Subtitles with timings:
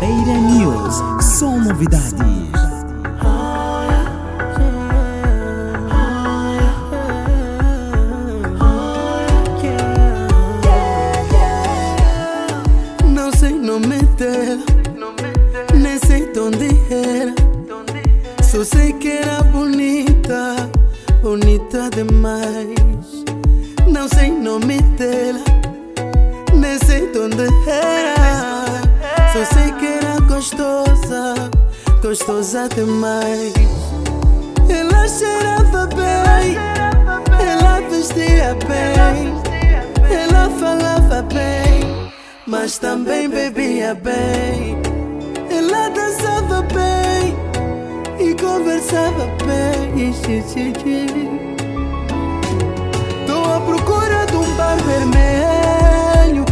[0.00, 0.94] Beira News,
[1.38, 2.67] só novidades.
[22.08, 23.24] Demais.
[23.86, 25.40] Não sei nome dela,
[26.54, 28.64] nem sei de onde era.
[29.32, 31.34] Só sei que era gostosa,
[32.02, 33.52] gostosa demais.
[34.68, 36.56] Ela cheirava bem,
[37.40, 39.34] ela vestia bem,
[40.10, 42.12] ela falava bem,
[42.46, 44.78] mas também bebia bem.
[45.50, 49.58] Ela dançava bem e conversava bem.
[54.78, 56.44] Vermelho,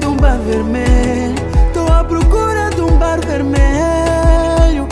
[0.00, 1.34] de um bar vermelho.
[1.72, 4.86] Tô à procura de um bar vermelho,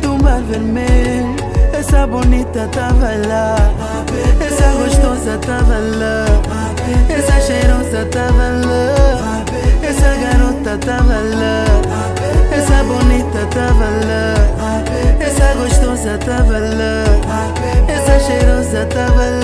[0.00, 1.34] de um bar vermelho.
[1.72, 3.56] Essa bonita tava lá,
[4.40, 6.24] essa gostosa tava lá,
[7.08, 9.44] essa cheirosa tava lá,
[9.82, 11.64] essa garota tava lá,
[12.52, 14.34] essa bonita tava lá,
[15.20, 17.04] essa gostosa tava lá,
[17.88, 19.24] essa cheirosa tava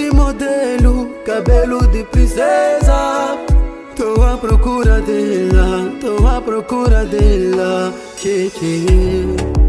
[0.00, 3.36] de modelo, cabelo de princesa.
[3.94, 7.92] Tô à procura dela, tô à procura dela.
[8.22, 9.59] Yeah, yeah.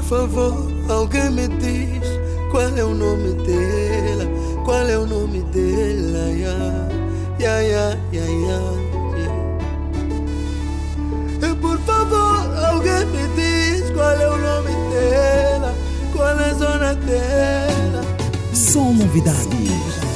[0.00, 0.54] Por favor,
[0.88, 2.08] alguém me diz
[2.50, 4.24] qual é o nome dela,
[4.64, 6.88] qual é o nome dela, ya,
[7.38, 8.24] ya, ya, ya,
[11.60, 12.40] por favor,
[12.72, 15.74] alguém me diz qual é o nome dela,
[16.16, 18.02] qual é a zona dela.
[18.54, 20.09] Só novidades.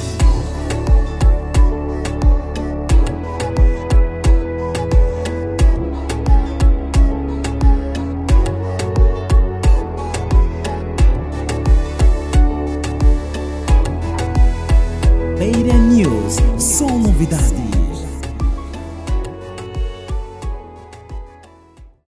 [15.45, 17.74] Beira News, só novidades.